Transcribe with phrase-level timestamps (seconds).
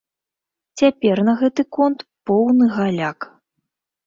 [0.79, 1.99] Цяпер на гэты конт
[2.31, 3.19] поўны галяк.